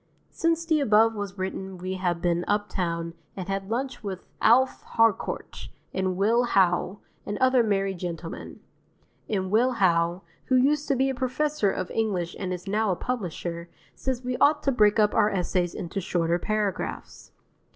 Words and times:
Since 0.31 0.65
the 0.65 0.79
above 0.79 1.13
was 1.13 1.37
written 1.37 1.77
we 1.77 1.93
have 1.93 2.23
been 2.23 2.43
uptown 2.47 3.13
and 3.37 3.47
had 3.47 3.69
lunch 3.69 4.03
with 4.03 4.25
Alf 4.41 4.81
Harcourt 4.81 5.69
and 5.93 6.17
Will 6.17 6.41
Howe 6.41 6.97
and 7.23 7.37
other 7.37 7.61
merry 7.61 7.93
gentlemen; 7.93 8.61
and 9.29 9.51
Will 9.51 9.73
Howe, 9.73 10.23
who 10.45 10.55
used 10.55 10.87
to 10.87 10.95
be 10.95 11.11
a 11.11 11.13
professor 11.13 11.69
of 11.69 11.91
English 11.91 12.35
and 12.39 12.51
is 12.51 12.65
now 12.67 12.89
a 12.89 12.95
publisher, 12.95 13.69
says 13.93 14.23
we 14.23 14.37
ought 14.37 14.63
to 14.63 14.71
break 14.71 14.97
up 14.97 15.13
our 15.13 15.29
essays 15.29 15.75
into 15.75 16.01
shorter 16.01 16.39
paragraphs. 16.39 17.31